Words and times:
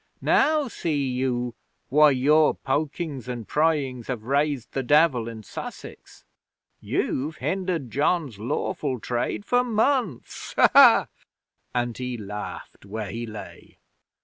Now 0.23 0.67
see 0.67 1.09
you 1.11 1.53
why 1.89 2.09
your 2.09 2.55
pokings 2.55 3.27
and 3.27 3.47
pryings 3.47 4.07
have 4.07 4.23
raised 4.23 4.71
the 4.71 4.81
Devil 4.81 5.27
in 5.27 5.43
Sussex? 5.43 6.25
You've 6.79 7.35
hindered 7.37 7.91
John's 7.91 8.39
lawful 8.39 8.99
trade 8.99 9.45
for 9.45 9.63
months," 9.63 10.55
and 11.75 11.95
he 11.99 12.17
laughed 12.17 12.83
where 12.83 13.11
he 13.11 13.27
lay. 13.27 13.77